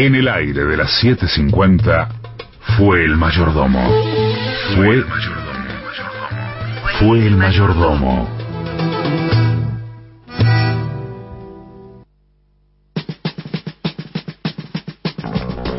En 0.00 0.14
el 0.14 0.28
aire 0.28 0.64
de 0.64 0.78
las 0.78 1.04
7.50 1.04 2.08
fue 2.78 3.04
el 3.04 3.18
mayordomo. 3.18 3.86
Fue 4.74 4.94
el 4.94 5.04
mayordomo. 5.04 5.60
Fue 6.98 7.26
el 7.26 7.36
mayordomo. 7.36 8.28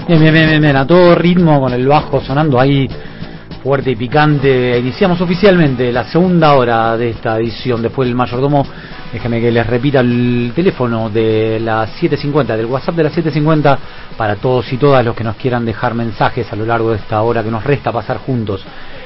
Bien, 0.08 0.22
bien, 0.22 0.34
bien, 0.34 0.62
bien, 0.62 0.76
a 0.76 0.86
todo 0.86 1.16
ritmo, 1.16 1.60
con 1.60 1.74
el 1.74 1.88
bajo 1.88 2.22
sonando 2.22 2.60
ahí 2.60 2.88
fuerte 3.64 3.92
y 3.92 3.96
picante. 3.96 4.78
Iniciamos 4.80 5.22
oficialmente 5.22 5.92
la 5.92 6.06
segunda 6.06 6.54
hora 6.54 6.98
de 6.98 7.12
esta 7.12 7.38
edición. 7.38 7.82
Después 7.82 8.10
el 8.10 8.16
mayordomo, 8.16 8.66
déjeme 9.14 9.40
que 9.40 9.52
les 9.52 9.66
repita 9.66 10.00
el 10.00 10.52
teléfono 10.56 11.10
de 11.10 11.60
las 11.60 11.92
7.50, 12.02 12.58
del 12.58 12.66
WhatsApp 12.66 12.96
de 12.96 13.04
las 13.04 13.16
7.50, 13.16 13.78
para 14.18 14.36
todos 14.36 14.72
y 14.74 14.78
todas 14.78 15.06
los 15.06 15.16
que 15.16 15.24
nos 15.24 15.36
quieran 15.36 15.66
dejar 15.66 15.94
mensajes 15.94 16.52
a 16.52 16.56
lo 16.56 16.66
largo 16.66 16.92
de 16.92 16.98
esta 16.98 17.22
hora 17.22 17.44
que 17.44 17.52
nos 17.52 17.64
resta 17.64 17.92
pasar 17.92 18.18
juntos. 18.18 18.64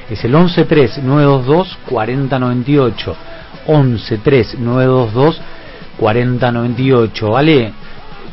Es 0.08 0.24
el 0.24 0.32
113922 0.32 1.78
4098. 1.88 3.16
4098. 5.98 7.36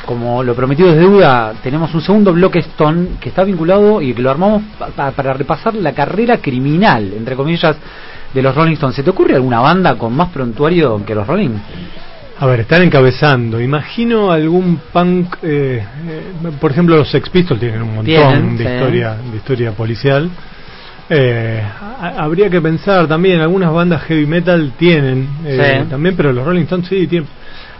Como 0.06 0.44
lo 0.44 0.54
prometido 0.54 0.90
es 0.90 0.98
deuda, 0.98 1.54
tenemos 1.64 1.94
un 1.94 2.02
segundo 2.02 2.34
bloque 2.34 2.60
Stone 2.60 3.12
que 3.22 3.30
está 3.30 3.44
vinculado 3.46 4.02
y 4.02 4.14
que 4.14 4.22
lo 4.22 4.32
armamos 4.32 4.62
para 4.96 5.34
repasar 5.34 5.76
la 5.76 5.94
carrera 5.94 6.40
criminal, 6.40 7.14
entre 7.16 7.36
comillas, 7.36 7.78
de 8.34 8.42
los 8.42 8.54
Rolling 8.54 8.74
Stones. 8.74 8.96
¿Se 8.98 9.04
te 9.04 9.12
ocurre 9.12 9.36
alguna 9.36 9.62
banda 9.62 9.96
con 9.96 10.14
más 10.14 10.30
prontuario 10.30 11.06
que 11.06 11.16
los 11.16 11.26
Rolling? 11.26 11.52
A 12.40 12.46
ver, 12.46 12.62
están 12.62 12.82
encabezando. 12.82 13.62
Imagino 13.62 14.32
algún 14.32 14.82
punk, 14.92 15.38
eh, 15.44 15.82
eh, 16.08 16.52
por 16.60 16.72
ejemplo, 16.72 16.98
los 16.98 17.10
Sex 17.10 17.30
Pistols 17.30 17.60
tienen 17.60 17.84
un 17.84 17.96
montón 17.96 18.58
de 18.58 18.64
historia, 18.64 19.16
de 19.16 19.38
historia 19.38 19.72
policial. 19.72 20.30
Eh, 21.10 21.64
habría 22.18 22.50
que 22.50 22.60
pensar 22.60 23.08
también, 23.08 23.40
algunas 23.40 23.72
bandas 23.72 24.02
heavy 24.04 24.26
metal 24.26 24.74
tienen 24.78 25.28
también, 25.90 26.16
pero 26.18 26.34
los 26.34 26.46
Rolling 26.46 26.64
Stones 26.64 26.88
sí 26.90 27.08
tienen. 27.08 27.30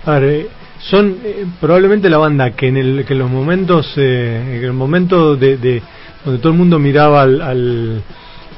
A 0.06 0.20
ver, 0.20 0.48
son 0.90 1.18
eh, 1.24 1.46
probablemente 1.62 2.10
la 2.10 2.18
banda 2.18 2.52
que 2.52 2.68
en, 2.68 2.78
el, 2.78 3.06
que 3.06 3.14
en 3.14 3.20
los 3.20 3.30
momentos, 3.30 3.94
eh, 3.98 4.58
en 4.58 4.64
el 4.64 4.74
momento 4.74 5.36
de, 5.36 5.58
de, 5.58 5.82
donde 6.26 6.40
todo 6.40 6.52
el 6.52 6.58
mundo 6.58 6.78
miraba 6.78 7.22
al, 7.22 7.42
al, 7.42 8.04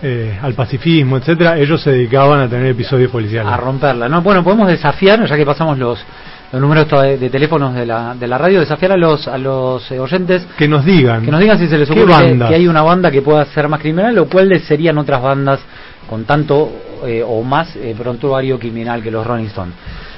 eh, 0.02 0.38
al 0.42 0.54
pacifismo, 0.54 1.18
etcétera, 1.18 1.58
ellos 1.60 1.82
se 1.82 1.92
dedicaban 1.92 2.40
a 2.40 2.50
tener 2.50 2.68
episodios 2.68 3.12
policiales. 3.12 3.52
A 3.52 3.58
romperla, 3.58 4.10
¿no? 4.10 4.22
Bueno, 4.22 4.44
podemos 4.44 4.68
desafiar, 4.68 5.24
ya 5.28 5.36
que 5.36 5.46
pasamos 5.46 5.78
los, 5.78 6.04
los 6.52 6.62
números 6.62 6.88
de, 7.20 7.30
teléfonos 7.30 7.76
de 7.76 7.86
la, 7.86 8.16
de 8.16 8.28
la 8.28 8.40
radio, 8.40 8.60
desafiar 8.60 8.94
a 8.94 8.98
los, 8.98 9.28
a 9.28 9.38
los 9.38 9.92
oyentes. 9.92 10.48
Que 10.58 10.68
nos 10.68 10.84
digan. 10.84 11.24
Que 11.24 11.32
nos 11.32 11.40
digan 11.40 11.60
si 11.60 11.68
se 11.68 11.78
les 11.78 11.90
ocurre 11.90 12.38
que, 12.48 12.56
hay 12.56 12.68
una 12.68 12.82
banda 12.82 13.12
que 13.12 13.22
pueda 13.22 13.46
ser 13.46 13.68
más 13.70 13.80
criminal 13.80 14.18
o 14.18 14.28
cuáles 14.28 14.64
serían 14.64 14.98
otras 14.98 15.22
bandas 15.22 15.60
con 16.10 16.26
tanto 16.26 16.72
o 17.28 17.44
más 17.44 17.78
prontuario 17.98 18.58
criminal 18.58 19.04
que 19.04 19.12
los 19.12 19.26
Rolling 19.26 19.46
Stones. 19.46 19.76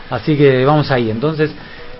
Así 0.10 0.38
que 0.38 0.64
vamos 0.66 0.90
ahí. 0.90 1.12
Entonces, 1.12 1.52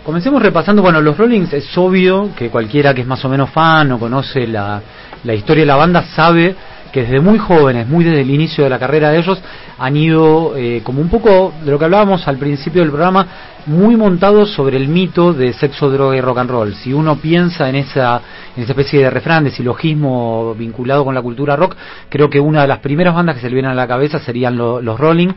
Comencemos 0.08 0.42
repasando, 0.42 0.82
bueno, 0.82 1.02
los 1.02 1.18
Rollings 1.18 1.52
es 1.52 1.78
obvio 1.78 2.30
que 2.34 2.50
cualquiera 2.50 2.94
que 2.94 3.02
es 3.02 3.08
más 3.08 3.26
o 3.26 3.28
menos 3.28 3.50
fan 3.50 3.92
o 3.92 4.00
conoce 4.00 4.48
la, 4.48 4.82
la 5.26 5.34
historia 5.34 5.64
de 5.64 5.68
la 5.68 5.76
banda 5.76 6.02
sabe 6.16 6.56
que 6.94 7.02
desde 7.02 7.20
muy 7.20 7.38
jóvenes, 7.38 7.90
muy 7.90 8.06
desde 8.06 8.22
el 8.22 8.30
inicio 8.30 8.64
de 8.64 8.70
la 8.70 8.80
carrera 8.80 9.10
de 9.10 9.20
ellos, 9.20 9.38
han 9.78 9.98
ido 9.98 10.56
eh, 10.56 10.80
como 10.82 11.02
un 11.02 11.10
poco 11.10 11.52
de 11.62 11.72
lo 11.72 11.78
que 11.78 11.84
hablábamos 11.84 12.26
al 12.26 12.38
principio 12.38 12.84
del 12.84 12.92
programa, 12.92 13.28
muy 13.68 13.98
montados 13.98 14.52
sobre 14.54 14.78
el 14.78 14.88
mito 14.88 15.34
de 15.34 15.54
sexo, 15.54 15.90
droga 15.90 16.16
y 16.16 16.22
rock 16.22 16.38
and 16.40 16.50
roll. 16.50 16.74
Si 16.76 16.94
uno 16.94 17.18
piensa 17.18 17.70
en 17.70 17.76
esa, 17.76 18.22
en 18.56 18.64
esa 18.64 18.72
especie 18.72 19.02
de 19.02 19.10
refrán, 19.10 19.44
de 19.44 19.52
silogismo 19.52 20.56
vinculado 20.58 21.04
con 21.04 21.14
la 21.14 21.22
cultura 21.22 21.56
rock, 21.56 21.76
creo 22.10 22.30
que 22.30 22.40
una 22.40 22.62
de 22.62 22.68
las 22.68 22.80
primeras 22.80 23.14
bandas 23.14 23.36
que 23.36 23.42
se 23.42 23.50
le 23.50 23.56
vienen 23.56 23.72
a 23.72 23.76
la 23.76 23.88
cabeza 23.88 24.20
serían 24.20 24.58
los 24.58 25.00
Rolling 25.00 25.30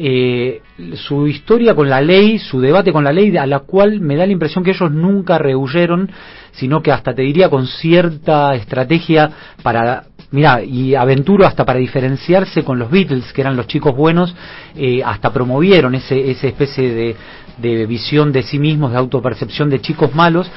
eh, 0.00 0.62
su 0.94 1.26
historia 1.26 1.74
con 1.74 1.88
la 1.88 2.00
ley, 2.00 2.38
su 2.38 2.60
debate 2.60 2.92
con 2.92 3.02
la 3.02 3.12
ley, 3.12 3.36
a 3.36 3.46
la 3.46 3.60
cual 3.60 4.00
me 4.00 4.14
da 4.14 4.26
la 4.26 4.32
impresión 4.32 4.62
que 4.62 4.70
ellos 4.70 4.92
nunca 4.92 5.38
rehuyeron, 5.38 6.08
sino 6.52 6.82
que 6.82 6.92
hasta 6.92 7.14
te 7.14 7.22
diría 7.22 7.48
con 7.48 7.66
cierta 7.66 8.54
estrategia 8.54 9.28
para, 9.62 10.04
mira, 10.30 10.62
y 10.62 10.94
aventuro 10.94 11.46
hasta 11.46 11.64
para 11.64 11.80
diferenciarse 11.80 12.62
con 12.62 12.78
los 12.78 12.92
Beatles, 12.92 13.32
que 13.32 13.40
eran 13.40 13.56
los 13.56 13.66
chicos 13.66 13.96
buenos, 13.96 14.36
eh, 14.76 15.02
hasta 15.04 15.32
promovieron 15.32 15.96
ese, 15.96 16.30
esa 16.30 16.46
especie 16.46 16.94
de, 16.94 17.16
de 17.58 17.86
visión 17.86 18.32
de 18.32 18.42
sí 18.42 18.58
mismos, 18.58 18.92
de 18.92 18.98
autopercepción 18.98 19.68
de 19.68 19.80
chicos 19.80 20.14
malos, 20.14 20.50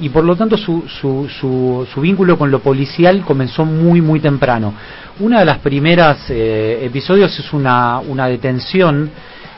y 0.00 0.08
por 0.10 0.24
lo 0.24 0.36
tanto 0.36 0.56
su, 0.56 0.84
su, 0.88 1.28
su, 1.28 1.86
su, 1.92 2.00
vínculo 2.00 2.38
con 2.38 2.50
lo 2.50 2.60
policial 2.60 3.22
comenzó 3.22 3.64
muy 3.64 4.00
muy 4.00 4.20
temprano. 4.20 4.74
Una 5.20 5.40
de 5.40 5.44
las 5.44 5.58
primeras 5.58 6.30
eh, 6.30 6.80
episodios 6.84 7.36
es 7.38 7.52
una, 7.52 7.98
una 7.98 8.28
detención 8.28 9.10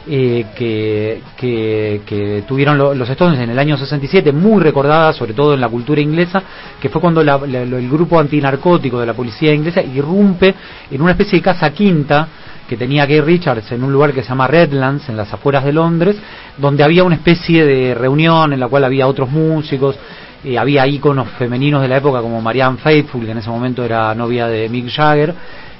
eh, 0.08 0.46
que, 0.56 1.20
que, 1.36 2.42
tuvieron 2.48 2.78
los 2.78 3.10
Stones 3.10 3.38
en 3.38 3.50
el 3.50 3.58
año 3.58 3.76
67, 3.76 4.32
muy 4.32 4.62
recordada 4.62 5.12
sobre 5.12 5.34
todo 5.34 5.52
en 5.52 5.60
la 5.60 5.68
cultura 5.68 6.00
inglesa, 6.00 6.42
que 6.80 6.88
fue 6.88 7.02
cuando 7.02 7.20
el 7.20 7.90
grupo 7.90 8.18
antinarcótico 8.18 8.98
de 8.98 9.06
la 9.06 9.12
policía 9.12 9.52
inglesa 9.52 9.82
irrumpe 9.82 10.54
en 10.90 11.02
una 11.02 11.12
especie 11.12 11.38
de 11.38 11.42
casa 11.42 11.70
quinta 11.72 12.28
que 12.70 12.76
tenía 12.76 13.04
Gay 13.04 13.20
Richards 13.20 13.72
en 13.72 13.82
un 13.82 13.92
lugar 13.92 14.12
que 14.12 14.22
se 14.22 14.28
llama 14.28 14.46
Redlands, 14.46 15.08
en 15.08 15.16
las 15.16 15.32
afueras 15.34 15.64
de 15.64 15.72
Londres, 15.72 16.16
donde 16.56 16.84
había 16.84 17.02
una 17.02 17.16
especie 17.16 17.66
de 17.66 17.96
reunión 17.96 18.52
en 18.52 18.60
la 18.60 18.68
cual 18.68 18.84
había 18.84 19.08
otros 19.08 19.28
músicos, 19.28 19.96
había 20.56 20.86
íconos 20.86 21.26
femeninos 21.36 21.82
de 21.82 21.88
la 21.88 21.96
época 21.96 22.20
como 22.20 22.40
Marianne 22.40 22.78
Faithfull, 22.78 23.24
que 23.24 23.32
en 23.32 23.38
ese 23.38 23.50
momento 23.50 23.84
era 23.84 24.14
novia 24.14 24.46
de 24.46 24.68
Mick 24.68 24.88
Jagger, 24.88 25.34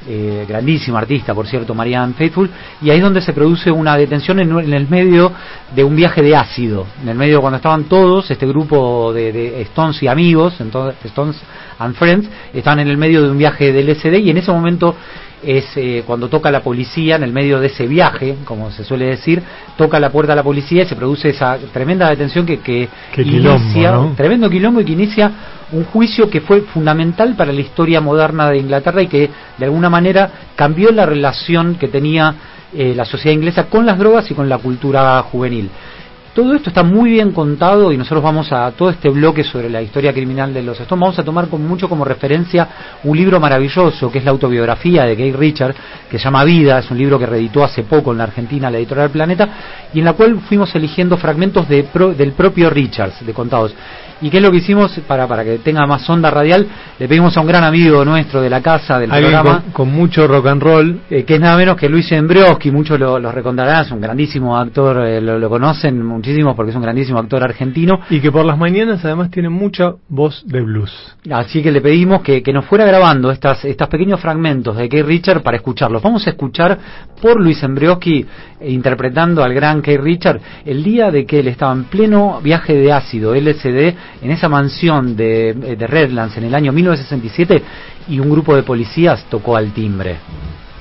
eh, 0.09 0.45
grandísima 0.49 0.99
artista, 0.99 1.33
por 1.33 1.47
cierto, 1.47 1.77
Marianne 1.77 2.15
Faithfull, 2.15 2.51
y 2.83 2.91
ahí 2.91 2.97
es 2.97 3.05
donde 3.05 3.21
se 3.21 3.33
produce 3.35 3.71
una 3.71 3.97
detención 3.97 4.41
en, 4.41 4.51
el 4.75 4.89
medio 4.89 5.31
de 5.73 5.85
un 5.85 5.95
viaje 5.95 6.23
de 6.23 6.35
ácido, 6.35 6.87
en 7.05 7.09
el 7.09 7.17
medio 7.17 7.41
cuando 7.41 7.59
estaban 7.59 7.85
todos, 7.85 8.29
este 8.33 8.49
grupo 8.49 9.13
de, 9.13 9.31
de 9.31 9.61
Stones 9.63 10.03
y 10.03 10.09
amigos, 10.09 10.61
entonces 10.61 10.97
Stones 11.05 11.41
and 11.79 11.95
Friends, 11.95 12.29
estaban 12.53 12.81
en 12.81 12.89
el 12.89 12.97
medio 12.97 13.23
de 13.23 13.31
un 13.31 13.39
viaje 13.39 13.73
del 13.73 13.95
SD 13.95 14.19
y 14.19 14.31
en 14.31 14.39
ese 14.39 14.51
momento 14.51 14.97
es 15.43 15.65
eh, 15.77 16.03
cuando 16.07 16.29
toca 16.29 16.51
la 16.51 16.63
policía 16.63 17.17
en 17.17 17.23
el 17.23 17.33
medio 17.33 17.61
de 17.61 17.69
ese 17.69 17.87
viaje, 17.87 18.37
como 18.45 18.71
se 18.71 18.85
suele 18.85 19.07
decir, 19.07 19.43
toca 19.77 19.99
la 19.99 20.11
puerta 20.11 20.33
a 20.33 20.37
la 20.37 20.43
policía 20.43 20.83
y 20.83 20.87
se 20.87 20.97
produce 20.97 21.31
esa 21.31 21.59
tremenda 21.73 22.09
detención 22.09 22.45
que, 22.47 22.59
que 22.59 22.89
inicia, 23.17 23.99
tremendo 24.17 24.51
quilombo 24.51 24.81
y 24.81 24.85
que 24.85 24.93
inicia 24.93 25.33
un 25.73 25.85
juicio 25.85 26.29
que 26.29 26.41
fue 26.41 26.63
fundamental 26.63 27.35
para 27.37 27.53
la 27.53 27.61
historia 27.61 28.01
moderna 28.01 28.51
de 28.51 28.59
Inglaterra 28.59 29.03
y 29.03 29.07
que 29.07 29.31
de 29.57 29.65
alguna 29.65 29.89
manera 29.89 30.31
cambió 30.57 30.91
la 30.91 31.07
relación 31.07 31.77
que 31.77 31.89
tenía 31.89 32.35
eh, 32.73 32.95
la 32.95 33.05
sociedad 33.05 33.35
inglesa 33.35 33.67
con 33.67 33.85
las 33.87 33.99
drogas 33.99 34.31
y 34.31 34.35
con 34.35 34.49
la 34.49 34.59
cultura 34.59 35.21
juvenil. 35.23 35.71
Todo 36.35 36.55
esto 36.55 36.71
está 36.71 36.85
muy 36.85 37.11
bien 37.11 37.33
contado 37.33 37.93
y 37.93 37.97
nosotros 37.97 38.23
vamos 38.23 38.53
a 38.53 38.71
todo 38.71 38.91
este 38.91 39.09
bloque 39.09 39.43
sobre 39.43 39.69
la 39.69 39.83
historia 39.83 40.13
criminal 40.13 40.55
de 40.55 40.63
los 40.63 40.79
Stones, 40.79 41.01
vamos 41.01 41.19
a 41.19 41.25
tomar 41.25 41.49
con 41.49 41.67
mucho 41.67 41.89
como 41.89 42.05
referencia 42.05 42.69
un 43.03 43.17
libro 43.17 43.41
maravilloso 43.41 44.13
que 44.13 44.19
es 44.19 44.25
la 44.25 44.31
autobiografía 44.31 45.07
de 45.07 45.17
Gay 45.17 45.33
Richard, 45.33 45.75
que 46.09 46.19
se 46.19 46.25
llama 46.25 46.45
Vida, 46.45 46.79
es 46.79 46.91
un 46.91 46.99
libro 46.99 47.19
que 47.19 47.27
reeditó 47.27 47.65
hace 47.65 47.83
poco 47.83 48.13
en 48.13 48.19
la 48.19 48.25
Argentina 48.25 48.71
la 48.71 48.79
editorial 48.79 49.11
Planeta, 49.11 49.49
y 49.93 49.99
en 49.99 50.05
la 50.05 50.13
cual 50.13 50.39
fuimos 50.49 50.73
eligiendo 50.77 51.17
fragmentos 51.17 51.69
de 51.69 51.89
del 52.17 52.33
propio 52.33 52.71
Richards, 52.71 53.27
de 53.27 53.35
contados. 53.35 53.75
¿Y 54.23 54.29
qué 54.29 54.37
es 54.37 54.43
lo 54.43 54.51
que 54.51 54.59
hicimos 54.59 54.93
para, 55.07 55.27
para 55.27 55.45
que 55.45 55.59
tenga 55.59 55.87
más 55.87 56.09
onda 56.11 56.31
radial? 56.31 56.67
Le 56.99 57.09
pedimos 57.09 57.35
a 57.37 57.41
un 57.41 57.47
gran 57.47 57.65
amigo 57.65 58.05
nuestro 58.05 58.43
de 58.43 58.51
la 58.51 58.61
casa, 58.61 58.99
del 58.99 59.09
programa. 59.09 59.65
Con, 59.73 59.91
mucho 59.91 60.27
rock 60.27 60.47
and 60.47 60.63
roll. 60.63 61.01
Eh, 61.09 61.25
que 61.25 61.35
es 61.35 61.41
nada 61.41 61.57
menos 61.57 61.77
que 61.77 61.89
Luis 61.89 62.13
Embrioski, 62.13 62.71
muchos 62.71 63.01
lo, 63.01 63.19
lo 63.19 63.33
recordarán, 63.33 63.83
es 63.83 63.91
un 63.91 64.01
grandísimo 64.01 64.57
actor, 64.59 65.07
eh, 65.07 65.21
lo, 65.21 65.49
conocen 65.49 66.05
porque 66.57 66.71
es 66.71 66.77
un 66.77 66.83
grandísimo 66.83 67.19
actor 67.19 67.43
argentino. 67.43 68.01
Y 68.11 68.21
que 68.21 68.31
por 68.31 68.45
las 68.45 68.59
mañanas 68.59 69.05
además 69.05 69.31
tiene 69.31 69.49
mucha 69.49 69.95
voz 70.09 70.43
de 70.47 70.61
blues. 70.61 71.17
Así 71.31 71.63
que 71.63 71.71
le 71.71 71.81
pedimos 71.81 72.23
que, 72.23 72.43
que 72.43 72.53
nos 72.53 72.65
fuera 72.65 72.85
grabando 72.85 73.31
estas, 73.31 73.65
estos 73.65 73.89
pequeños 73.89 74.21
fragmentos 74.21 74.77
de 74.77 74.89
Kay 74.89 75.03
Richard 75.03 75.43
para 75.43 75.57
escucharlos. 75.57 76.03
Vamos 76.03 76.27
a 76.27 76.31
escuchar 76.31 76.79
por 77.21 77.41
Luis 77.41 77.63
Embrioski 77.63 78.27
interpretando 78.63 79.43
al 79.43 79.55
gran 79.55 79.81
Kay 79.81 79.97
Richard 79.97 80.41
el 80.65 80.83
día 80.83 81.11
de 81.11 81.27
que 81.27 81.41
él 81.41 81.49
estaba 81.49 81.73
en 81.73 81.85
pleno 81.85 82.41
viaje 82.43 82.75
de 82.75 82.93
ácido, 82.93 83.35
LSD, 83.35 83.95
en 84.23 84.31
esa 84.31 84.49
mansión 84.49 85.17
de, 85.17 85.55
de 85.55 85.87
Redlands 85.87 86.37
en 86.37 86.45
el 86.45 86.55
año 86.55 86.73
1967 86.73 87.63
y 88.09 88.19
un 88.19 88.31
grupo 88.31 88.55
de 88.57 88.63
policías 88.63 89.25
tocó 89.31 89.57
al 89.57 89.73
timbre. 89.73 90.19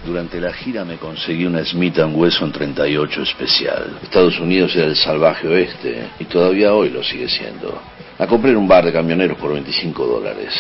Durante 0.05 0.39
la 0.39 0.53
gira 0.53 0.85
me 0.85 0.95
conseguí 0.95 1.45
una 1.45 1.63
Smith 1.65 1.99
Wesson 1.99 2.53
38 2.53 3.21
especial. 3.21 3.99
Estados 4.01 4.39
Unidos 4.39 4.73
era 4.75 4.85
el 4.85 4.95
salvaje 4.95 5.47
oeste 5.47 6.07
y 6.19 6.25
todavía 6.25 6.73
hoy 6.73 6.89
lo 6.89 7.03
sigue 7.03 7.27
siendo. 7.27 7.81
La 8.17 8.25
compré 8.25 8.51
en 8.51 8.57
un 8.57 8.67
bar 8.67 8.85
de 8.85 8.93
camioneros 8.93 9.37
por 9.37 9.51
25 9.51 10.05
dólares. 10.05 10.53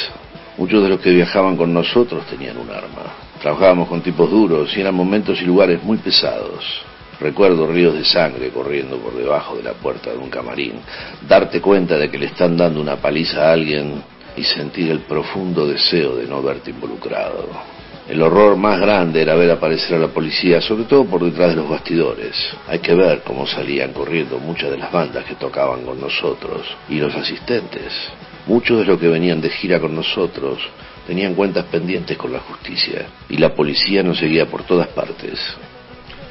Muchos 0.57 0.83
de 0.83 0.89
los 0.89 0.99
que 0.99 1.11
viajaban 1.11 1.55
con 1.55 1.73
nosotros 1.73 2.25
tenían 2.25 2.57
un 2.57 2.69
arma. 2.69 3.13
Trabajábamos 3.41 3.87
con 3.87 4.01
tipos 4.01 4.29
duros 4.29 4.75
y 4.75 4.81
eran 4.81 4.93
momentos 4.93 5.41
y 5.41 5.45
lugares 5.45 5.81
muy 5.83 5.97
pesados. 5.99 6.65
Recuerdo 7.21 7.65
ríos 7.65 7.93
de 7.93 8.03
sangre 8.03 8.49
corriendo 8.49 8.97
por 8.97 9.15
debajo 9.15 9.55
de 9.55 9.63
la 9.63 9.73
puerta 9.73 10.11
de 10.11 10.17
un 10.17 10.29
camarín. 10.29 10.73
Darte 11.27 11.61
cuenta 11.61 11.97
de 11.97 12.11
que 12.11 12.17
le 12.17 12.25
están 12.25 12.57
dando 12.57 12.81
una 12.81 12.97
paliza 12.97 13.47
a 13.47 13.53
alguien 13.53 14.03
y 14.35 14.43
sentir 14.43 14.91
el 14.91 14.99
profundo 14.99 15.65
deseo 15.65 16.17
de 16.17 16.27
no 16.27 16.41
verte 16.41 16.71
involucrado. 16.71 17.78
El 18.09 18.23
horror 18.23 18.57
más 18.57 18.79
grande 18.79 19.21
era 19.21 19.35
ver 19.35 19.51
aparecer 19.51 19.95
a 19.95 19.99
la 19.99 20.07
policía, 20.07 20.59
sobre 20.61 20.85
todo 20.85 21.05
por 21.05 21.23
detrás 21.23 21.51
de 21.51 21.57
los 21.57 21.69
bastidores. 21.69 22.35
Hay 22.67 22.79
que 22.79 22.95
ver 22.95 23.21
cómo 23.23 23.45
salían 23.45 23.93
corriendo 23.93 24.39
muchas 24.39 24.71
de 24.71 24.79
las 24.79 24.91
bandas 24.91 25.25
que 25.25 25.35
tocaban 25.35 25.83
con 25.83 26.01
nosotros 26.01 26.65
y 26.89 26.95
los 26.95 27.13
asistentes. 27.13 27.93
Muchos 28.47 28.79
de 28.79 28.85
los 28.85 28.99
que 28.99 29.07
venían 29.07 29.39
de 29.39 29.51
gira 29.51 29.79
con 29.79 29.93
nosotros 29.93 30.57
tenían 31.05 31.35
cuentas 31.35 31.65
pendientes 31.65 32.17
con 32.17 32.33
la 32.33 32.39
justicia 32.39 33.05
y 33.29 33.37
la 33.37 33.53
policía 33.53 34.01
nos 34.01 34.17
seguía 34.17 34.47
por 34.47 34.63
todas 34.63 34.87
partes. 34.87 35.39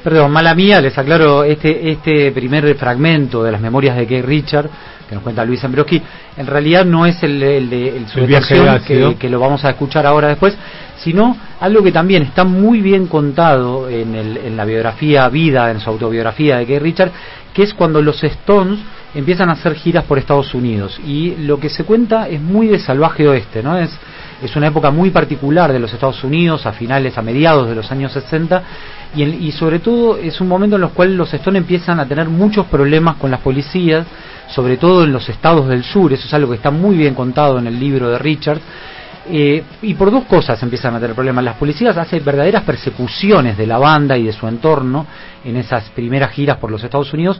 Perdón, 0.03 0.31
mala 0.31 0.53
mía, 0.55 0.81
les 0.81 0.97
aclaro 0.97 1.45
este, 1.45 1.91
este 1.91 2.33
primer 2.33 2.75
fragmento 2.75 3.41
de 3.41 3.53
las 3.53 3.61
memorias 3.61 3.95
de 3.95 4.05
Keith 4.05 4.25
Richard 4.25 4.69
que 5.09 5.15
nos 5.15 5.23
cuenta 5.23 5.43
Luis 5.43 5.63
Ambroski, 5.63 5.99
en 6.37 6.45
realidad 6.45 6.85
no 6.85 7.07
es 7.07 7.21
el, 7.23 7.39
de 7.39 7.97
el, 7.97 8.07
su 8.07 8.19
que, 8.85 9.15
que, 9.17 9.29
lo 9.29 9.39
vamos 9.39 9.65
a 9.65 9.71
escuchar 9.71 10.05
ahora 10.05 10.27
después, 10.27 10.55
sino 10.97 11.35
algo 11.59 11.83
que 11.83 11.91
también 11.91 12.23
está 12.23 12.43
muy 12.43 12.81
bien 12.81 13.07
contado 13.07 13.89
en, 13.89 14.15
el, 14.15 14.37
en 14.37 14.57
la 14.57 14.65
biografía 14.65 15.27
Vida, 15.29 15.71
en 15.71 15.79
su 15.79 15.89
autobiografía 15.89 16.57
de 16.57 16.65
Keith 16.65 16.81
Richard, 16.81 17.11
que 17.53 17.63
es 17.63 17.73
cuando 17.73 18.01
los 18.01 18.23
Stones 18.23 18.79
empiezan 19.13 19.49
a 19.49 19.53
hacer 19.53 19.75
giras 19.75 20.05
por 20.05 20.17
Estados 20.17 20.53
Unidos. 20.53 20.99
Y 21.05 21.35
lo 21.37 21.59
que 21.59 21.69
se 21.69 21.83
cuenta 21.83 22.27
es 22.27 22.39
muy 22.39 22.67
de 22.67 22.79
salvaje 22.79 23.27
oeste, 23.27 23.63
¿no? 23.63 23.77
Es, 23.77 23.91
es 24.43 24.55
una 24.55 24.67
época 24.67 24.91
muy 24.91 25.09
particular 25.09 25.73
de 25.73 25.79
los 25.79 25.91
Estados 25.91 26.23
Unidos, 26.23 26.65
a 26.65 26.71
finales, 26.71 27.17
a 27.17 27.21
mediados 27.21 27.67
de 27.67 27.75
los 27.75 27.91
años 27.91 28.13
60, 28.13 28.63
y, 29.15 29.23
y 29.23 29.51
sobre 29.51 29.79
todo 29.79 30.17
es 30.17 30.39
un 30.39 30.47
momento 30.47 30.75
en 30.75 30.83
el 30.83 30.89
cual 30.89 31.17
los 31.17 31.33
Stones 31.33 31.61
empiezan 31.61 31.99
a 31.99 32.05
tener 32.05 32.29
muchos 32.29 32.67
problemas 32.67 33.15
con 33.17 33.31
las 33.31 33.41
policías, 33.41 34.05
sobre 34.47 34.77
todo 34.77 35.03
en 35.03 35.11
los 35.11 35.27
estados 35.29 35.67
del 35.67 35.83
sur, 35.83 36.13
eso 36.13 36.25
es 36.25 36.33
algo 36.33 36.51
que 36.51 36.57
está 36.57 36.71
muy 36.71 36.95
bien 36.95 37.13
contado 37.13 37.59
en 37.59 37.67
el 37.67 37.79
libro 37.79 38.09
de 38.09 38.17
Richard, 38.17 38.59
eh, 39.31 39.63
y 39.83 39.93
por 39.93 40.09
dos 40.11 40.25
cosas 40.25 40.61
empiezan 40.63 40.95
a 40.95 40.99
tener 40.99 41.15
problemas. 41.15 41.43
Las 41.43 41.57
policías 41.57 41.95
hacen 41.97 42.23
verdaderas 42.25 42.63
persecuciones 42.63 43.57
de 43.57 43.67
la 43.67 43.77
banda 43.77 44.17
y 44.17 44.23
de 44.23 44.33
su 44.33 44.47
entorno 44.47 45.05
en 45.43 45.55
esas 45.55 45.89
primeras 45.91 46.31
giras 46.31 46.57
por 46.57 46.71
los 46.71 46.83
Estados 46.83 47.13
Unidos, 47.13 47.39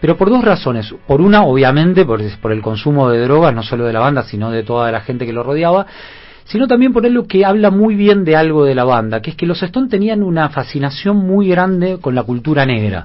pero 0.00 0.16
por 0.16 0.30
dos 0.30 0.44
razones. 0.44 0.94
Por 1.06 1.20
una, 1.20 1.44
obviamente, 1.44 2.06
por, 2.06 2.22
el 2.22 2.62
consumo 2.62 3.10
de 3.10 3.20
drogas, 3.20 3.54
no 3.54 3.62
solo 3.62 3.84
de 3.84 3.92
la 3.92 4.00
banda, 4.00 4.22
sino 4.22 4.50
de 4.50 4.62
toda 4.62 4.90
la 4.90 5.00
gente 5.00 5.26
que 5.26 5.32
lo 5.32 5.42
rodeaba, 5.42 5.86
sino 6.44 6.66
también 6.66 6.92
por 6.92 7.04
algo 7.04 7.26
que 7.26 7.44
habla 7.44 7.70
muy 7.70 7.96
bien 7.96 8.24
de 8.24 8.36
algo 8.36 8.64
de 8.64 8.74
la 8.74 8.84
banda, 8.84 9.20
que 9.20 9.30
es 9.30 9.36
que 9.36 9.46
los 9.46 9.62
Stones 9.62 9.90
tenían 9.90 10.22
una 10.22 10.48
fascinación 10.48 11.16
muy 11.18 11.48
grande 11.48 11.98
con 12.00 12.14
la 12.14 12.22
cultura 12.22 12.64
negra. 12.64 13.04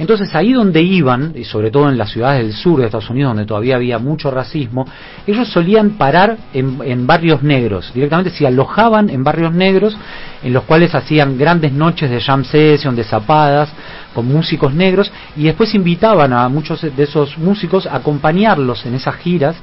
Entonces 0.00 0.34
ahí 0.34 0.54
donde 0.54 0.80
iban, 0.80 1.34
y 1.36 1.44
sobre 1.44 1.70
todo 1.70 1.90
en 1.90 1.98
las 1.98 2.10
ciudades 2.10 2.42
del 2.42 2.54
sur 2.54 2.80
de 2.80 2.86
Estados 2.86 3.10
Unidos, 3.10 3.32
donde 3.32 3.44
todavía 3.44 3.76
había 3.76 3.98
mucho 3.98 4.30
racismo, 4.30 4.86
ellos 5.26 5.46
solían 5.48 5.90
parar 5.98 6.38
en, 6.54 7.06
barrios 7.06 7.42
negros, 7.42 7.92
directamente 7.92 8.30
se 8.30 8.46
alojaban 8.46 9.10
en 9.10 9.22
barrios 9.22 9.52
negros, 9.52 9.94
en 10.42 10.52
los 10.52 10.64
cuales 10.64 10.94
hacían 10.94 11.36
grandes 11.36 11.72
noches 11.72 12.10
de 12.10 12.20
jam 12.20 12.44
session, 12.44 12.96
de 12.96 13.04
zapadas, 13.04 13.70
con 14.14 14.26
músicos 14.26 14.74
negros, 14.74 15.12
y 15.36 15.44
después 15.44 15.74
invitaban 15.74 16.32
a 16.32 16.48
muchos 16.48 16.80
de 16.82 17.02
esos 17.02 17.38
músicos 17.38 17.86
a 17.86 17.96
acompañarlos 17.96 18.84
en 18.86 18.94
esas 18.94 19.14
giras. 19.16 19.56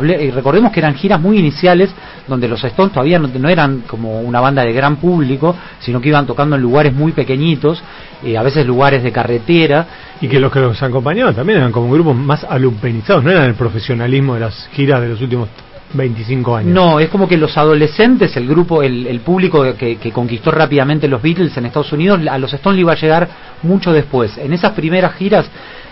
y 0.00 0.30
recordemos 0.30 0.72
que 0.72 0.80
eran 0.80 0.94
giras 0.94 1.20
muy 1.20 1.38
iniciales, 1.38 1.90
donde 2.26 2.48
los 2.48 2.62
Stones 2.64 2.92
todavía 2.92 3.18
no, 3.18 3.48
eran 3.48 3.82
como 3.86 4.20
una 4.20 4.40
banda 4.40 4.64
de 4.64 4.72
gran 4.72 4.96
público, 4.96 5.54
sino 5.80 6.00
que 6.00 6.08
iban 6.08 6.26
tocando 6.26 6.56
en 6.56 6.62
lugares 6.62 6.92
muy 6.92 7.12
pequeñitos, 7.12 7.82
eh, 8.24 8.36
a 8.36 8.42
veces 8.42 8.66
lugares 8.66 9.02
de 9.02 9.12
carretera. 9.12 9.86
Y 10.20 10.28
que 10.28 10.40
los 10.40 10.52
que 10.52 10.60
los 10.60 10.82
acompañaban 10.82 11.34
también 11.34 11.58
eran 11.58 11.72
como 11.72 11.92
grupos 11.92 12.16
más 12.16 12.44
alupenizados, 12.44 13.22
no 13.22 13.30
eran 13.30 13.44
el 13.44 13.54
profesionalismo 13.54 14.34
de 14.34 14.40
las 14.40 14.68
giras 14.72 15.00
de 15.00 15.08
los 15.08 15.20
últimos 15.20 15.48
25 15.94 16.56
años. 16.56 16.72
No, 16.72 17.00
es 17.00 17.08
como 17.08 17.28
que 17.28 17.36
los 17.36 17.56
adolescentes, 17.56 18.36
el 18.36 18.46
grupo, 18.46 18.82
el, 18.82 19.20
público 19.20 19.74
que, 19.76 20.12
conquistó 20.12 20.50
rápidamente 20.50 21.08
los 21.08 21.22
Beatles 21.22 21.56
en 21.56 21.66
Estados 21.66 21.92
Unidos, 21.92 22.20
a 22.30 22.38
los 22.38 22.52
Stones 22.52 22.80
iba 22.80 22.92
a 22.92 22.96
llegar 22.96 23.28
mucho 23.62 23.92
después. 23.92 24.36
En 24.38 24.52
esas 24.52 24.72
primeras 24.72 25.14
giras 25.14 25.46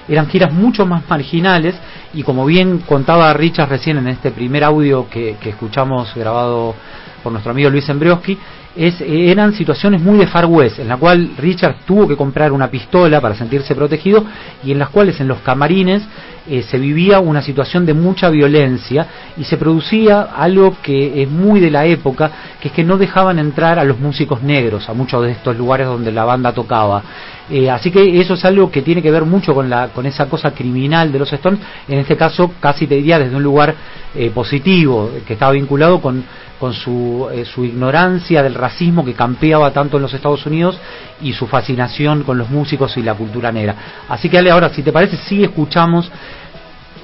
eran 0.08 0.28
giras 0.28 0.52
mucho 0.52 0.86
más 0.86 1.08
marginales 1.08 1.74
y 2.14 2.22
como 2.22 2.44
bien 2.46 2.78
contaba 2.78 3.32
Richard 3.32 3.68
recién 3.68 3.98
en 3.98 4.08
este 4.08 4.30
primer 4.30 4.64
audio 4.64 5.08
que, 5.08 5.36
que 5.40 5.50
escuchamos 5.50 6.14
grabado 6.14 6.74
por 7.22 7.32
nuestro 7.32 7.52
amigo 7.52 7.70
Luis 7.70 7.88
Embrioski, 7.88 8.38
es, 8.76 9.00
eran 9.00 9.52
situaciones 9.52 10.00
muy 10.00 10.18
de 10.18 10.26
Far 10.26 10.46
West, 10.46 10.78
en 10.78 10.88
la 10.88 10.96
cual 10.96 11.32
Richard 11.36 11.76
tuvo 11.86 12.06
que 12.06 12.16
comprar 12.16 12.52
una 12.52 12.70
pistola 12.70 13.20
para 13.20 13.34
sentirse 13.34 13.74
protegido 13.74 14.24
y 14.62 14.72
en 14.72 14.78
las 14.78 14.90
cuales 14.90 15.20
en 15.20 15.28
los 15.28 15.40
camarines 15.40 16.02
eh, 16.48 16.62
se 16.62 16.78
vivía 16.78 17.20
una 17.20 17.42
situación 17.42 17.84
de 17.84 17.94
mucha 17.94 18.30
violencia 18.30 19.06
y 19.36 19.44
se 19.44 19.56
producía 19.56 20.22
algo 20.22 20.76
que 20.82 21.22
es 21.22 21.28
muy 21.28 21.60
de 21.60 21.70
la 21.70 21.84
época, 21.84 22.30
que 22.60 22.68
es 22.68 22.74
que 22.74 22.82
no 22.82 22.96
dejaban 22.96 23.38
entrar 23.38 23.78
a 23.78 23.84
los 23.84 23.98
músicos 23.98 24.42
negros 24.42 24.88
a 24.88 24.94
muchos 24.94 25.22
de 25.22 25.32
estos 25.32 25.56
lugares 25.56 25.86
donde 25.86 26.12
la 26.12 26.24
banda 26.24 26.52
tocaba. 26.52 27.02
Eh, 27.50 27.68
así 27.68 27.90
que 27.90 28.20
eso 28.20 28.34
es 28.34 28.44
algo 28.44 28.70
que 28.70 28.82
tiene 28.82 29.02
que 29.02 29.10
ver 29.10 29.24
mucho 29.24 29.54
con, 29.54 29.68
la, 29.68 29.88
con 29.88 30.06
esa 30.06 30.28
cosa 30.28 30.52
criminal 30.52 31.12
de 31.12 31.18
los 31.18 31.32
Stones, 31.32 31.60
en 31.88 31.98
este 31.98 32.16
caso 32.16 32.52
casi 32.60 32.86
te 32.86 32.94
diría 32.94 33.18
desde 33.18 33.36
un 33.36 33.42
lugar 33.42 33.74
eh, 34.14 34.30
positivo, 34.30 35.10
que 35.26 35.34
estaba 35.34 35.52
vinculado 35.52 36.00
con 36.00 36.24
con 36.60 36.74
su, 36.74 37.26
eh, 37.32 37.46
su 37.46 37.64
ignorancia 37.64 38.42
del 38.42 38.54
racismo 38.54 39.02
que 39.02 39.14
campeaba 39.14 39.72
tanto 39.72 39.96
en 39.96 40.02
los 40.02 40.12
Estados 40.12 40.44
Unidos 40.44 40.78
y 41.22 41.32
su 41.32 41.46
fascinación 41.46 42.22
con 42.22 42.36
los 42.36 42.50
músicos 42.50 42.98
y 42.98 43.02
la 43.02 43.14
cultura 43.14 43.50
negra. 43.50 43.74
Así 44.06 44.28
que 44.28 44.36
Ale, 44.36 44.50
ahora 44.50 44.68
si 44.68 44.82
te 44.82 44.92
parece, 44.92 45.16
sí 45.16 45.42
escuchamos 45.42 46.12